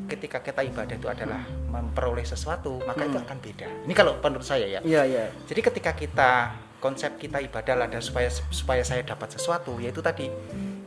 [0.06, 3.68] ketika kita ibadah itu adalah memperoleh sesuatu, maka itu akan beda.
[3.84, 4.80] Ini kalau menurut saya ya.
[4.80, 6.30] iya iya Jadi ketika kita
[6.78, 10.30] konsep kita ibadah adalah supaya supaya saya dapat sesuatu, yaitu tadi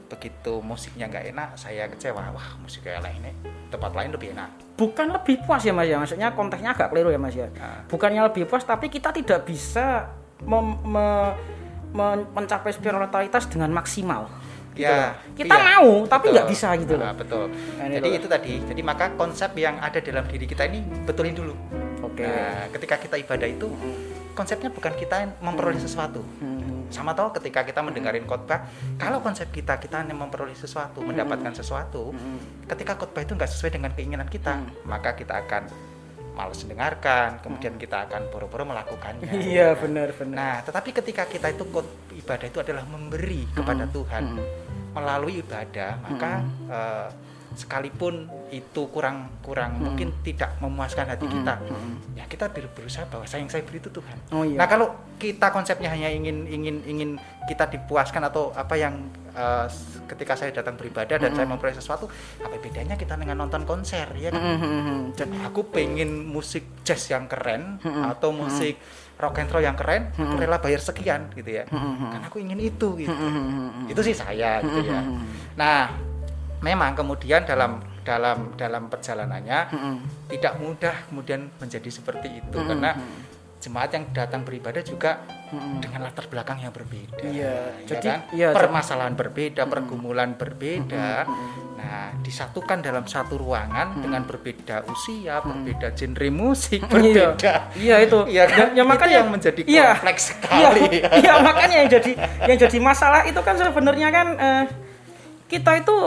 [0.05, 2.32] begitu musiknya nggak enak, saya kecewa.
[2.32, 3.32] Wah musiknya enak ini
[3.69, 4.49] tempat lain lebih enak.
[4.73, 7.84] bukan lebih puas ya mas ya maksudnya konteksnya agak keliru ya mas ya Ah.
[7.86, 10.08] bukannya lebih puas tapi kita tidak bisa
[10.41, 11.36] mem- me-
[11.91, 14.32] men- mencapai spiritualitas dengan maksimal
[14.79, 15.35] gitu Ya, loh.
[15.35, 15.65] kita iya.
[15.75, 17.45] mau tapi nggak bisa gitu loh Nah, betul.
[17.51, 18.53] Nah, Jadi itu tadi.
[18.63, 21.51] Jadi maka konsep yang ada dalam diri kita ini betulin dulu.
[21.99, 23.67] oke Nah, ketika kita ibadah itu
[24.31, 26.23] konsepnya bukan kita memperoleh sesuatu.
[26.39, 26.87] Hmm.
[26.89, 28.65] Sama toh ketika kita mendengarin khotbah,
[28.95, 32.15] kalau konsep kita kita hanya memperoleh sesuatu, mendapatkan sesuatu,
[32.65, 35.69] ketika khotbah itu nggak sesuai dengan keinginan kita, maka kita akan
[36.33, 39.27] malas mendengarkan, kemudian kita akan boro-boro melakukannya.
[39.51, 41.67] iya benar benar Nah, tetapi ketika kita itu
[42.15, 44.23] ibadah itu adalah memberi kepada Tuhan,
[44.95, 46.32] melalui ibadah maka
[46.69, 47.08] eh,
[47.51, 51.57] sekalipun itu kurang kurang mungkin tidak memuaskan hati kita
[52.13, 54.17] ya kita ber- berusaha bahwa saya yang saya beri itu Tuhan.
[54.29, 54.55] Oh iya.
[54.55, 57.09] nah kalau kita konsepnya hanya ingin ingin ingin
[57.43, 59.09] kita dipuaskan atau apa yang
[59.65, 62.05] s- ketika saya datang beribadah dan saya memperoleh sesuatu
[62.39, 64.41] apa bedanya kita dengan nonton konser ya kan?
[64.41, 64.97] Mhm.
[65.13, 68.77] dan aku pengen musik jazz yang keren atau musik
[69.15, 71.63] rock and roll yang keren aku rela bayar sekian gitu ya.
[71.67, 73.13] Karena aku ingin itu gitu.
[73.85, 75.01] Itu sih saya gitu ya.
[75.55, 75.91] nah
[76.59, 79.59] memang kemudian dalam dalam dalam perjalanannya
[80.27, 82.57] tidak mudah kemudian menjadi seperti itu.
[82.57, 82.95] Karena
[83.59, 85.19] jemaat yang datang beribadah juga
[85.51, 88.19] dengan latar belakang yang berbeda Iya, ya jadi- kan?
[88.31, 91.27] iya, permasalahan berbeda pergumulan berbeda.
[91.75, 96.87] Nah disatukan dalam satu ruangan dengan berbeda usia berbeda genre musik Iya.
[96.87, 97.53] berbeda.
[97.75, 98.19] Iya itu.
[98.31, 98.55] Iya kan?
[98.55, 100.83] Ya, ya Itu makanya yang menjadi iya, kompleks Iya, sekali.
[101.19, 102.11] iya makanya yang jadi
[102.47, 104.63] yang jadi masalah itu kan sebenarnya kan eh,
[105.47, 105.97] kita itu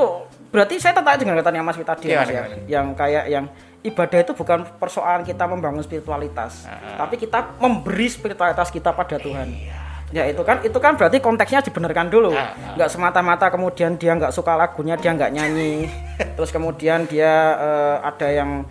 [0.53, 2.57] berarti saya tertarik dengan katanya Mas tadi Mas ya, gimana?
[2.69, 3.45] yang kayak yang
[3.83, 9.49] ibadah itu bukan persoalan kita membangun spiritualitas, tapi kita memberi spiritualitas kita pada Tuhan.
[10.13, 12.77] Ya itu kan itu kan berarti konteksnya dibenarkan dulu, Ah, ah.
[12.77, 15.89] nggak semata-mata kemudian dia nggak suka lagunya dia nggak nyanyi,
[16.37, 18.69] terus kemudian dia eh, ada yang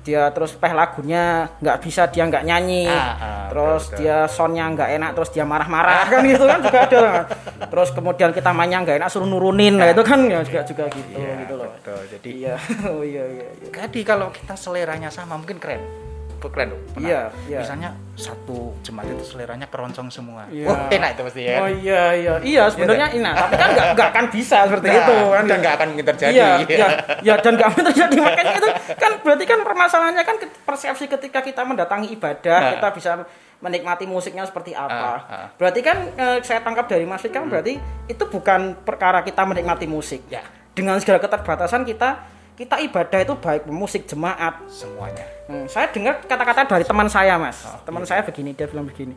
[0.00, 4.00] dia terus peh lagunya nggak bisa dia nggak nyanyi Ah, ah, terus betul, betul.
[4.00, 7.24] dia soundnya nggak enak terus dia marah-marah kan gitu kan juga ada kan.
[7.68, 11.10] terus kemudian kita mainnya nggak enak suruh nurunin nah itu kan ya juga juga gitu
[11.12, 11.98] Iya, gitu loh betul.
[12.08, 12.54] Jadi iya
[12.92, 13.68] oh iya iya iya.
[13.74, 16.07] Jadi kalau kita seleranya sama mungkin keren.
[16.38, 17.02] Pernah.
[17.02, 17.58] Iya, iya.
[17.60, 20.46] Misalnya satu jemaat itu seleranya keroncong semua.
[20.50, 20.66] Iya.
[20.70, 21.56] Wah, enak itu pasti ya.
[21.62, 25.16] oh iya iya iya sebenarnya enak tapi kan nggak nggak akan bisa seperti Nah, itu
[25.30, 26.34] kan dan nggak akan mungkin terjadi.
[26.34, 26.88] Iya, iya,
[27.22, 31.62] ya dan nggak akan terjadi makanya itu kan berarti kan permasalahannya kan persepsi ketika kita
[31.62, 32.70] mendatangi ibadah Nah.
[32.74, 33.10] kita bisa
[33.58, 35.10] menikmati musiknya seperti apa.
[35.18, 35.46] Ah, ah.
[35.58, 37.74] Berarti kan eh, saya tangkap dari Mas Fit kan berarti
[38.06, 40.22] itu bukan perkara kita menikmati musik.
[40.30, 40.42] Ya.
[40.74, 42.22] Dengan segala keterbatasan kita
[42.58, 44.58] kita ibadah itu baik musik jemaat.
[44.66, 45.22] Semuanya.
[45.46, 47.62] Hmm, saya dengar kata-kata dari teman saya Mas.
[47.62, 49.14] Oh, teman saya begini dia bilang begini.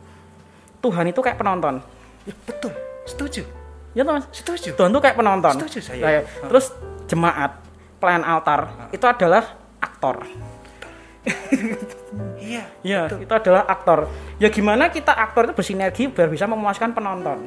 [0.78, 1.82] Tuhan itu kayak penonton.
[2.22, 2.70] Ya, betul.
[3.02, 3.42] Setuju.
[3.98, 4.30] Ya toh, Mas.
[4.30, 4.78] Setuju.
[4.78, 5.58] Tuhan tuh kayak penonton.
[5.58, 6.02] Setuju saya.
[6.06, 6.24] Kayak-
[6.54, 6.66] Terus
[7.10, 7.58] jemaat,
[7.98, 8.60] pelayan altar
[8.94, 10.22] itu adalah aktor.
[12.38, 12.62] Iya.
[12.82, 14.10] Ya, itu adalah aktor.
[14.38, 17.42] Ya gimana kita aktor itu bersinergi biar bisa memuaskan penonton.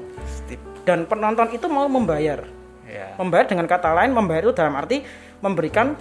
[0.84, 2.44] Dan penonton itu mau membayar.
[2.86, 3.16] Ya.
[3.20, 5.04] Membayar dengan kata lain, membayar itu dalam arti
[5.40, 5.96] memberikan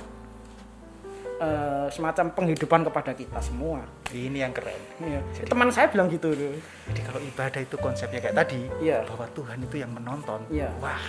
[1.36, 3.82] eh, semacam penghidupan kepada kita semua.
[4.08, 4.78] Ini yang keren.
[4.98, 5.20] Iya.
[5.44, 6.54] Teman saya bilang gitu loh.
[6.86, 9.02] Jadi kalau ibadah itu konsepnya kayak tadi, Iya.
[9.04, 10.46] bahwa Tuhan itu yang menonton.
[10.48, 10.70] Iya.
[10.78, 11.02] Wah,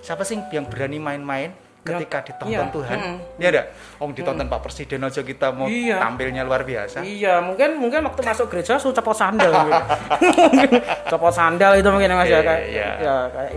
[0.00, 2.74] siapa sih yang berani main-main ketika ditonton Iya.
[2.74, 2.96] Tuhan?
[2.98, 3.16] Mm-mm.
[3.38, 3.62] Iya ada.
[3.98, 6.00] Om ditonton Pak Presiden aja kita mau Iya.
[6.00, 7.00] tampilnya luar biasa.
[7.00, 9.82] Iya, mungkin mungkin waktu masuk gereja suruh copot sandal gitu.
[11.06, 12.88] Copot sandal itu mungkin Mas ya Iya, kayak iya.
[12.98, 13.50] ya kayak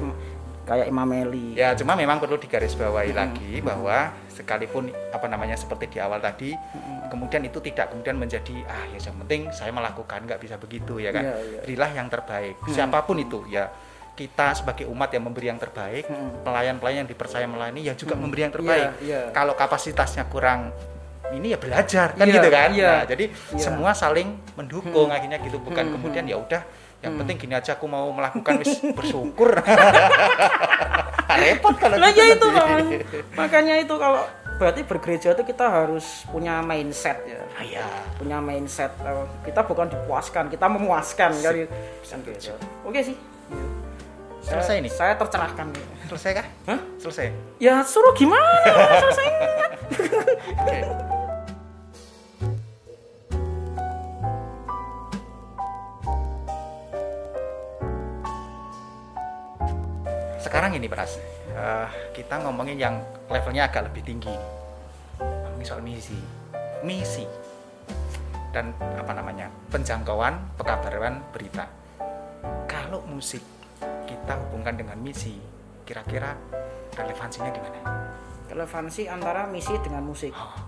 [0.62, 1.54] kayak Imam Meli.
[1.54, 3.20] Ya, cuma memang perlu digarisbawahi Hmm.
[3.20, 3.98] lagi bahwa
[4.28, 7.10] sekalipun apa namanya seperti di awal tadi, Hmm.
[7.10, 11.12] kemudian itu tidak kemudian menjadi ah ya yang penting saya melakukan nggak bisa begitu ya
[11.12, 11.24] kan.
[11.24, 11.60] Iya, iya.
[11.62, 12.56] Berilah yang terbaik.
[12.68, 13.68] Siapa pun itu ya
[14.12, 16.06] kita sebagai umat yang memberi yang terbaik,
[16.42, 18.88] pelayan-pelayan yang dipercaya melayani ya juga memberi yang terbaik.
[18.96, 19.04] Hmm.
[19.04, 19.34] Iya, iya.
[19.34, 20.70] Kalau kapasitasnya kurang
[21.32, 22.70] ini ya belajar kan Iya, gitu kan.
[22.76, 22.92] iya.
[22.92, 23.56] Nah, jadi Iya.
[23.56, 23.60] Hmm.
[23.60, 26.60] semua saling mendukung akhirnya gitu bukan kemudian ya udah
[27.02, 29.58] yang penting gini aja aku mau melakukan wis bersyukur.
[31.32, 32.48] Repot kalau gitu ya itu.
[32.48, 32.88] Mas.
[33.34, 34.22] Makanya itu kalau
[34.56, 37.42] berarti bergereja itu kita harus punya mindset ya.
[37.56, 37.86] Ah, ya.
[38.16, 41.66] Punya mindset eh, kita bukan dipuaskan, kita memuaskan kali.
[42.04, 42.54] Setuju.
[42.84, 43.16] Oke sih.
[44.42, 44.92] Saya- Selesai nih?
[44.92, 45.68] Saya tercerahkan.
[46.06, 46.48] Selesai kah?
[46.68, 46.80] Hah?
[46.98, 47.32] Selesai.
[47.58, 48.46] Ya suruh gimana
[49.00, 49.40] selesainya?
[50.62, 50.78] Oke.
[60.52, 61.16] Sekarang ini Pras,
[61.56, 63.00] eh, kita ngomongin yang
[63.32, 64.36] levelnya agak lebih tinggi.
[65.16, 66.20] Ngomongin soal misi,
[66.84, 67.24] misi
[68.52, 71.72] dan apa namanya penjangkauan pekabaran berita.
[72.68, 73.40] Kalau musik
[74.04, 75.40] kita hubungkan dengan misi,
[75.88, 76.36] kira-kira
[77.00, 77.80] relevansinya di mana?
[78.52, 80.36] Relevansi antara misi dengan musik.
[80.36, 80.60] Oh,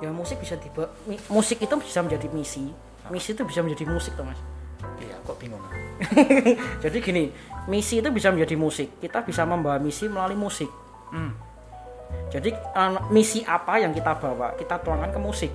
[0.00, 0.88] Ya musik bisa tiba
[1.28, 2.72] musik itu bisa menjadi misi.
[3.12, 4.40] Misi itu bisa menjadi musik, toh Mas.
[5.38, 5.62] Kok bingung?
[6.84, 7.30] Jadi gini,
[7.70, 8.98] misi itu bisa menjadi musik.
[8.98, 10.66] Kita bisa membawa misi melalui musik.
[11.14, 11.30] Hmm.
[12.34, 15.52] Jadi eh, misi apa yang kita bawa, kita tuangkan ke musik.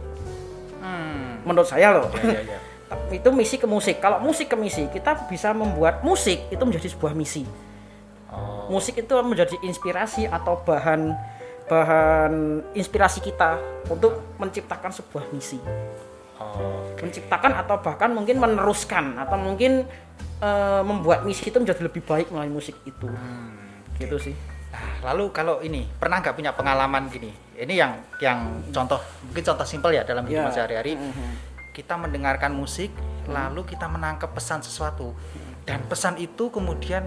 [0.80, 1.44] Hmm.
[1.44, 2.08] Menurut saya loh.
[2.16, 2.60] Ya, ya, ya.
[3.20, 4.00] itu misi ke musik.
[4.00, 7.44] Kalau musik ke misi, kita bisa membuat musik itu menjadi sebuah misi.
[8.34, 11.14] Oh, Musik itu menjadi inspirasi atau bahan
[11.70, 12.34] bahan
[12.74, 15.62] inspirasi kita untuk menciptakan sebuah misi.
[16.44, 19.88] Oh, Menciptakan atau bahkan mungkin meneruskan atau mungkin
[20.40, 23.08] eh, membuat misi itu menjadi lebih baik melalui musik itu.
[23.08, 23.56] Hmm.
[24.00, 24.36] Gitu sih.
[25.06, 27.30] lalu kalau ini pernah nggak punya pengalaman gini?
[27.54, 28.40] Ini yang yang
[28.74, 30.64] contoh mungkin contoh simpel ya dalam hidup Ya.
[30.64, 30.98] sehari-hari.
[30.98, 31.54] Mhm.
[31.78, 32.90] Kita mendengarkan musik,
[33.30, 35.14] lalu kita menangkap pesan sesuatu,
[35.62, 37.06] dan pesan itu kemudian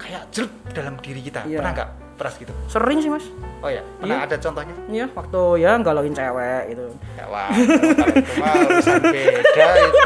[0.00, 1.44] kayak jelek dalam diri kita.
[1.44, 1.60] Iya.
[1.60, 2.50] Pernah nggak peras gitu?
[2.66, 3.24] Sering sih mas.
[3.60, 4.26] Oh ya, pernah Iya.
[4.28, 4.74] ada contohnya?
[4.86, 6.86] Iya, waktu ya galauin cewek itu.
[7.12, 10.00] Ya wah, kalau itu mah urusan beda itu.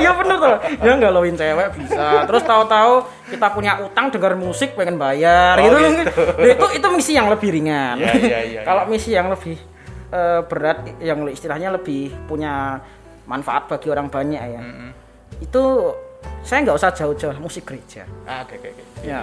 [0.00, 0.56] Iya bener tuh.
[0.80, 2.06] Ya galauin cewek bisa.
[2.24, 2.92] Terus tahu-tahu
[3.28, 5.76] kita punya utang dengar musik pengen bayar Oh, gitu.
[5.76, 6.22] gitu.
[6.36, 7.96] Nah, itu itu misi yang lebih ringan.
[7.96, 9.56] Iya, iya, iya, Kalau misi yang lebih
[10.10, 12.80] eh, berat yang istilahnya lebih punya
[13.24, 14.60] manfaat bagi orang banyak ya.
[14.60, 14.90] Mm-mm.
[15.38, 15.94] Itu
[16.42, 18.02] saya nggak usah jauh-jauh musik gereja.
[18.24, 18.82] Ah, Oke, oke, oke.
[19.06, 19.22] Ya.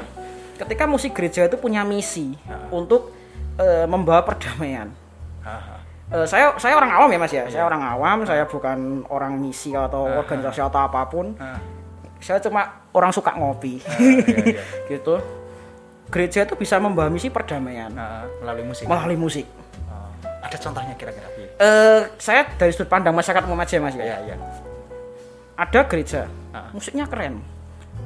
[0.57, 2.33] Ketika musik gereja itu punya misi
[2.69, 3.13] untuk
[3.55, 4.89] eh, membawa perdamaian.
[6.07, 7.43] Eh, saya saya orang awam ya mas ya.
[7.47, 8.17] Saya orang awam.
[8.23, 11.37] Saya bukan orang misi atau organisasi atau apa pun.
[11.37, 11.59] Ah,
[12.17, 13.77] Saya cuma orang suka ngopi.
[14.01, 14.61] iya, iya.
[14.91, 15.21] gitu.
[16.07, 18.87] Gereja itu bisa membawa misi perdamaian Ah, melalui musik.
[18.87, 19.45] melalui musik.
[19.85, 20.09] Oh,
[20.41, 21.27] ada contohnya kira-kira?
[21.35, 21.49] Iya.
[21.59, 24.03] Eh, saya dari sudut pandang masyarakat umum aja mas ya.
[24.03, 24.35] Iya, iya.
[25.53, 26.69] Ada gereja, Ah.
[26.71, 27.41] musiknya keren,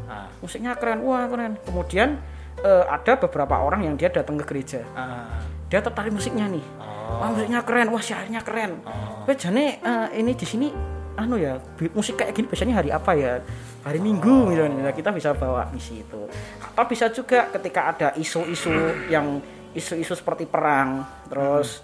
[0.07, 1.55] Ah, musiknya keren, wah keren.
[1.61, 2.19] Kemudian
[2.59, 5.39] eh, ada beberapa orang yang dia datang ke gereja, ah.
[5.71, 6.65] dia tertarik musiknya nih.
[6.79, 7.23] Oh.
[7.23, 8.83] Wah musiknya keren, wah syairnya keren.
[8.83, 9.31] Oh.
[9.31, 10.67] Jane eh, ini di sini
[11.11, 11.59] anu ya
[11.91, 13.39] musik kayak gini biasanya hari apa ya?
[13.81, 16.29] Hari Minggu misalnya Nah, kita bisa bawa misi itu.
[16.61, 18.71] Atau bisa juga ketika ada isu-isu
[19.09, 19.41] yang
[19.73, 21.81] isu-isu seperti perang, terus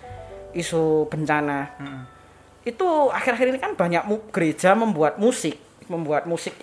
[0.53, 1.73] isu bencana.
[1.81, 2.01] Hmm.
[2.61, 5.57] Itu akhir-akhir ini kan banyak gereja membuat musik,
[5.89, 6.53] membuat musik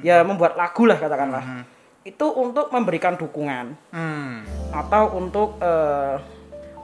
[0.00, 1.64] ya membuat lagu lah katakanlah.
[2.02, 3.66] Itu untuk memberikan dukungan.
[3.90, 4.42] Hmm.
[4.72, 6.16] atau untuk eh,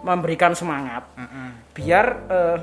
[0.01, 1.03] memberikan semangat.
[1.17, 1.73] Mm-mm.
[1.73, 2.59] biar eh,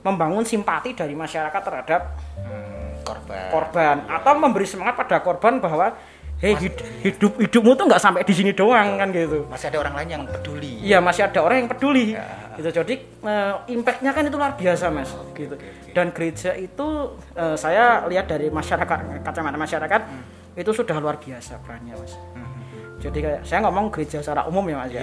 [0.00, 2.02] membangun simpati dari masyarakat terhadap
[2.42, 3.48] Hmm, korban.
[3.50, 3.96] korban.
[4.08, 5.94] Atau memberi semangat pada korban bahwa
[6.38, 9.46] hei hid- hidup hidupmu tuh nggak sampai di sini doang kan gitu.
[9.46, 10.72] Masih ada orang lain yang peduli.
[10.80, 12.14] iya masih ada orang yang peduli.
[12.14, 12.26] Ya.
[12.54, 12.68] gitu.
[12.72, 15.10] Jadi eh, impactnya kan itu luar biasa mas.
[15.32, 15.54] Gitu.
[15.90, 16.86] dan gereja itu
[17.34, 20.02] eh, saya lihat dari masyarakat kacamata masyarakat
[20.52, 22.14] itu sudah luar biasa perannya mas.
[23.02, 25.02] Jadi kayak saya ngomong gereja secara umum ya mas ya.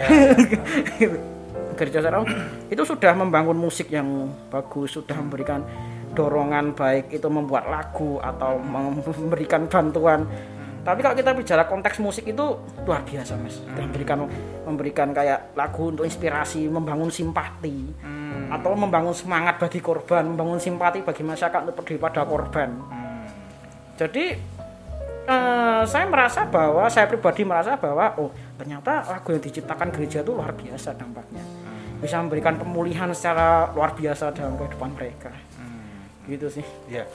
[1.78, 2.30] Gereja secara umum.
[2.70, 5.66] Itu sudah membangun musik yang bagus sudah memberikan
[6.14, 10.30] dorongan baik itu membuat lagu atau memberikan bantuan.
[10.80, 12.46] Tapi kalau kita bicara konteks musik itu
[12.86, 13.60] luar biasa mas.
[13.60, 14.18] Sudah memberikan
[14.64, 17.90] memberikan kayak lagu untuk inspirasi membangun simpati.
[18.50, 23.00] Atau membangun semangat bagi korban membangun simpati bagi masyarakat untuk peduli pada korban
[24.00, 24.40] jadi
[25.30, 30.34] eh, saya merasa bahwa saya pribadi merasa bahwa oh ternyata lagu yang diciptakan gereja itu
[30.34, 31.46] luar biasa dampaknya.
[32.02, 35.30] Bisa memberikan pemulihan secara luar biasa dalam kehidupan mereka
[36.30, 37.06] gitu sih Ya.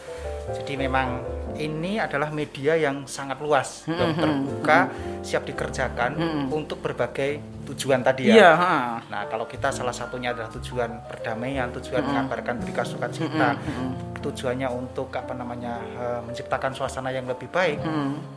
[0.51, 1.23] Jadi memang
[1.55, 6.15] ini adalah media yang sangat luas, yang terbuka, siap dikerjakan
[6.49, 8.35] untuk berbagai tujuan tadi ya.
[8.35, 8.75] iya ha.
[9.09, 13.57] Nah, kalau kita salah satunya adalah tujuan perdamaian, tujuan mengabarkan berita sukacita,
[14.21, 15.81] tujuannya untuk apa namanya
[16.23, 17.81] menciptakan suasana yang lebih baik,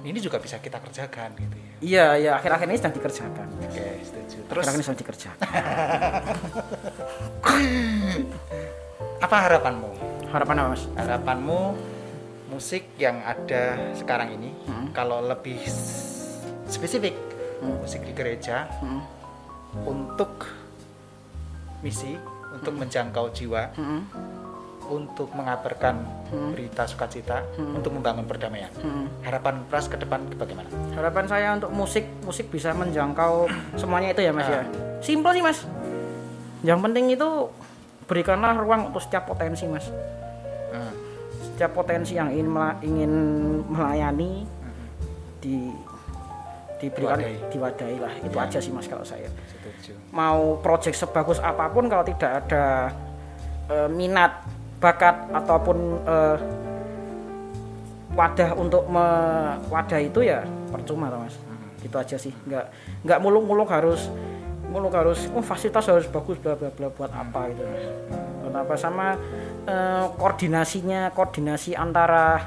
[0.02, 1.72] ini juga bisa kita kerjakan gitu ya.
[1.78, 4.38] iya iya akhir-akhir ini sedang dikerjakan Oke, setuju.
[4.48, 5.38] Terus akhir-akhir ini sedang dikerjakan
[9.18, 9.92] apa harapanmu?
[10.30, 11.60] Harapan apa mas Harapanmu
[12.48, 14.56] musik yang ada sekarang ini
[14.92, 15.60] kalau lebih
[16.66, 17.16] spesifik
[17.60, 19.02] musik di gereja Hmm.
[19.84, 20.48] untuk
[21.80, 22.16] misi,
[22.50, 24.02] untuk menjangkau jiwa, Hmm.
[24.88, 26.02] untuk mengabarkan
[26.50, 28.72] berita sukacita, untuk membangun perdamaian.
[28.80, 29.12] Hmm.
[29.22, 30.72] Harapan Pras ke depan bagaimana?
[30.96, 34.66] harapan saya untuk musik musik bisa menjangkau semuanya itu ya mas ya
[34.98, 35.62] simpel sih mas
[36.64, 37.54] yang penting itu
[38.08, 39.88] berikanlah ruang untuk setiap potensi mas
[40.68, 40.92] Hmm.
[41.46, 43.14] setiap potensi yang ingin mela- ingin
[43.66, 44.44] melayani
[45.38, 45.72] di
[46.78, 47.50] diberikan Diwadahi.
[47.50, 48.44] diwadahi lah itu Ya.
[48.44, 49.98] aja sih mas kalau saya Setuju.
[50.10, 52.94] mau project sebagus apa pun kalau tidak ada
[53.68, 54.46] eh, minat
[54.78, 56.38] bakat ataupun eh,
[58.14, 61.34] wadah untuk me- wadah itu ya percuma mas
[61.80, 62.66] gitu aja sih nggak
[63.04, 64.10] nggak muluk-muluk harus
[64.68, 67.64] muluk harus oh fasilitas harus bagus bla bla bla buat apa gitu
[68.48, 69.20] kenapa sama
[69.68, 72.42] eh, koordinasinya koordinasi antara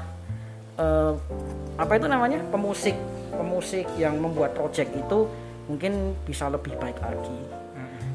[0.75, 1.13] eh,
[1.77, 2.41] apa itu namanya?
[2.49, 2.97] Pemusik
[3.31, 5.25] pemusik yang membuat project itu
[5.65, 7.37] mungkin bisa lebih baik lagi.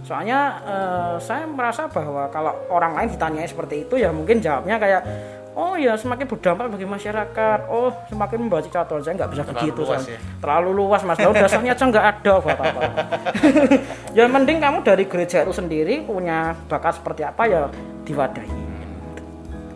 [0.05, 5.03] Soalnya eh, saya merasa bahwa kalau orang lain ditanya seperti itu ya mungkin jawabnya kayak
[5.57, 7.61] oh ya semakin berdampak bagi masyarakat.
[7.73, 10.13] Oh semakin membawa catatan saya nggak bisa Terlalu begitu luas soalnya.
[10.13, 10.21] ya.
[10.45, 11.17] terlalu luas mas.
[11.17, 12.81] Lalu dasarnya aja nggak ada buat apa
[14.17, 17.61] ya mending kamu dari gereja itu sendiri punya bakat seperti apa ya
[18.05, 18.53] diwadahi.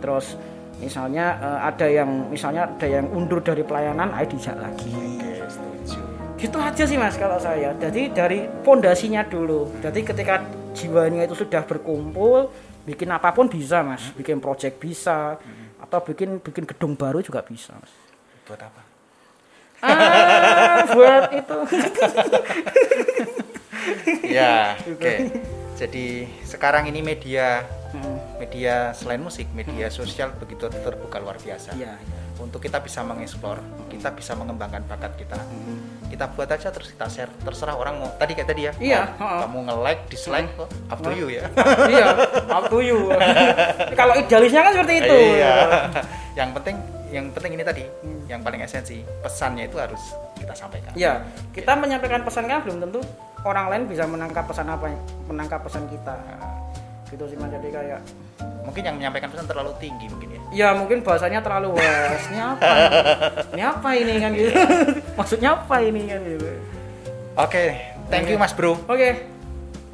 [0.00, 0.36] Terus
[0.78, 4.92] misalnya eh, ada yang misalnya ada yang undur dari pelayanan ayo dijak lagi.
[4.92, 5.98] Oke, setuju.
[6.36, 7.72] gitu aja sih mas kalau saya.
[7.76, 9.68] Jadi dari pondasinya dulu.
[9.80, 12.48] Jadi ketika jiwanya itu sudah berkumpul
[12.84, 14.08] bikin apa pun bisa mas.
[14.16, 15.36] Bikin project bisa
[15.80, 17.92] atau bikin bikin gedung baru juga bisa mas.
[18.46, 18.82] Buat apa?
[19.80, 21.58] Ah buat itu.
[24.28, 25.14] Ya oke.
[25.80, 27.64] Jadi sekarang ini media
[28.36, 31.72] media selain musik media sosial begitu terbuka luar biasa.
[31.74, 32.20] Iya, iya.
[32.40, 35.36] Untuk kita bisa mengeksplor kita bisa mengembangkan bakat kita.
[36.10, 39.28] Kita buat aja terus kita share terserah orang mau tadi kayak tadi ya Iya, mau
[39.30, 39.40] heeh.
[39.46, 41.44] kamu nge-like dislike kok up to you ya.
[41.92, 42.06] Iya
[42.50, 43.12] up to you.
[44.00, 45.16] Kalau idealisnya kan seperti itu.
[45.38, 45.54] Iya.
[46.40, 46.76] Yang penting
[47.10, 47.82] yang penting ini tadi
[48.30, 49.98] yang paling esensi pesannya itu harus
[50.38, 50.94] kita sampaikan.
[50.94, 53.02] Iya, kita menyampaikan pesan kan belum tentu
[53.42, 54.94] orang lain bisa menangkap pesan apa
[55.26, 56.14] menangkap pesan kita
[57.10, 57.50] gitu sih mas.
[57.50, 58.00] Jadi kayak
[58.64, 60.40] mungkin yang menyampaikan pesan terlalu tinggi mungkin ya.
[60.50, 62.22] Ya mungkin bahasanya terlalu wes.
[62.30, 62.66] Ini apa?
[63.54, 64.30] Ini apa ini kan?
[64.34, 64.52] Gitu
[65.18, 66.20] maksudnya apa ini kan?
[66.22, 66.48] Gitu.
[67.34, 67.64] Oke
[68.10, 68.78] thank you mas bro.
[68.86, 69.26] Oke.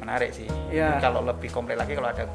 [0.01, 0.47] Menarik sih.
[0.71, 1.01] Iya.
[1.03, 2.25] kalau lebih komplit lagi kalau ada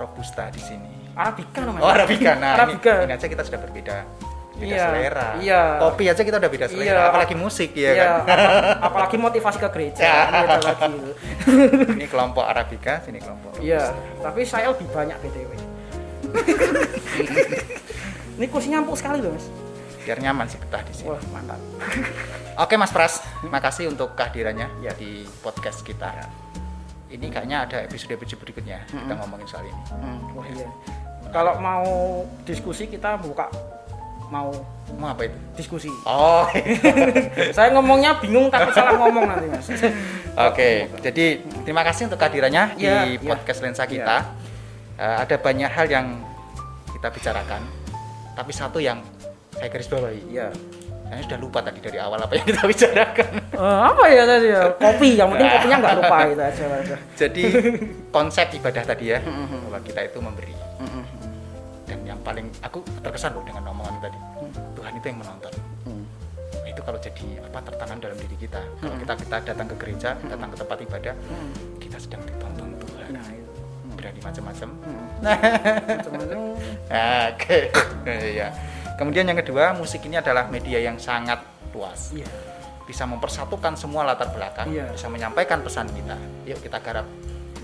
[0.00, 0.92] robusta di sini.
[1.14, 2.30] Arabica namanya oh arabica.
[2.34, 2.92] Nah Arabica.
[3.02, 3.96] Ini, ini aja kita sudah berbeda
[4.54, 5.62] beda Iya, selera iya.
[5.78, 7.08] kopi aja kita udah beda selera Iya.
[7.08, 10.18] apalagi musik ya Iya, kan apa- apalagi motivasi ke gereja Ya.
[10.62, 11.10] lagi gitu.
[11.98, 13.90] ini kelompok arabica sini kelompok iya
[14.20, 15.50] tapi saya lebih banyak btw
[18.34, 19.46] ini kursinya empuk sekali loh mas
[20.04, 21.58] biar nyaman sih betah di sini wah mantap
[22.54, 26.14] Oke Mas Pras, makasih untuk kehadirannya ya di podcast kita.
[27.10, 29.82] Ini kayaknya ada episode-episode berikutnya kita ngomongin soal ini.
[29.90, 30.70] Hmm, wah iya.
[31.34, 31.82] Kalau mau
[32.46, 33.50] diskusi kita buka
[34.28, 34.50] mau
[34.94, 35.34] Mau apa itu?
[35.56, 35.88] diskusi.
[36.04, 36.44] Oh,
[37.56, 39.66] Saya ngomongnya bingung takut salah ngomong nanti mas.
[40.48, 40.70] oke.
[41.00, 41.24] Jadi
[41.64, 43.26] terima kasih untuk kehadirannya Iya, di iya.
[43.26, 44.28] podcast lensa kita.
[44.94, 46.06] Eh, ada banyak hal yang
[46.94, 47.64] kita bicarakan,
[48.32, 49.02] tapi satu yang
[49.52, 50.20] saya garis bawahi.
[50.30, 50.48] Iya.
[51.04, 53.30] Saya sudah lupa tadi dari awal apa yang kita bicarakan.
[53.50, 54.62] Eh, apa ya tadi ya?
[54.78, 56.64] Kopi, yang penting kopinya nggak lupa itu aja.
[56.70, 56.96] aja.
[57.18, 57.44] Jadi
[58.08, 60.53] konsep ibadah tadi ya, bahwa kita itu memberi.
[62.24, 64.18] Paling aku terkesan loh dengan omongan tadi,
[64.74, 65.52] Tuhan itu yang menonton.
[66.54, 68.60] Nah, itu kalau jadi apa tertanam dalam diri kita.
[68.80, 71.14] Kalau kita kita datang ke gereja, datang ke tempat ibadah,
[71.76, 73.08] kita sedang ditonton Tuhan.
[73.12, 73.52] Nah, itu.
[73.94, 74.68] Berani macam-macam.
[75.84, 76.38] Macam-macam.
[77.30, 77.58] Oke.
[78.04, 78.48] Iya.
[78.94, 81.40] Kemudian yang kedua, musik ini adalah media yang sangat
[81.72, 82.12] luas.
[82.12, 82.28] Iya.
[82.84, 84.92] Bisa mempersatukan semua latar belakang, Iya.
[84.92, 86.16] bisa menyampaikan pesan kita.
[86.44, 87.08] Yuk kita garap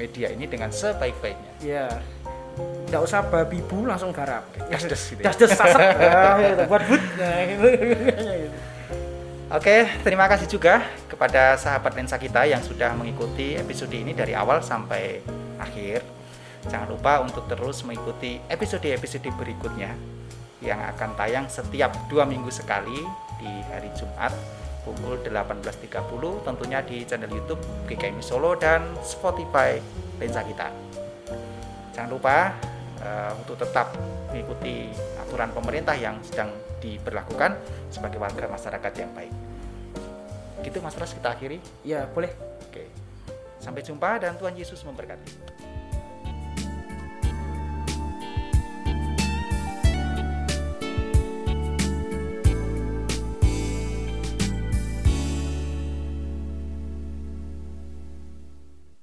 [0.01, 1.53] media ini dengan sebaik-baiknya.
[1.61, 1.87] Iya.
[2.91, 4.45] Nggak usah babi bu langsung garap.
[4.69, 5.31] Das-das gitu ya.
[5.31, 5.79] Das des saset.
[6.01, 6.63] Nah, gitu.
[6.67, 7.03] Buat but.
[7.19, 7.67] Nah, gitu.
[9.51, 14.63] Oke, terima kasih juga kepada sahabat lensa kita yang sudah mengikuti episode ini dari awal
[14.63, 15.23] sampai
[15.59, 16.07] akhir.
[16.71, 19.91] Jangan lupa untuk terus mengikuti episode-episode berikutnya
[20.61, 23.01] yang akan tayang setiap dua minggu sekali
[23.41, 24.31] di hari Jumat
[24.85, 29.81] pukul 18.30 tentunya di channel YouTube GKMI Solo dan Spotify
[30.21, 30.90] Lensa Kita.
[32.01, 32.57] Jangan lupa
[33.05, 33.93] eh, untuk tetap
[34.33, 34.89] mengikuti
[35.21, 36.49] aturan pemerintah yang sedang
[36.81, 37.61] diberlakukan
[37.93, 39.29] sebagai warga masyarakat yang baik.
[40.65, 41.61] Gitu Mas Pras kita akhiri.
[41.85, 42.33] Ya, boleh.
[42.65, 42.89] Oke.
[43.61, 45.50] Sampai jumpa dan Tuhan Yesus memberkati.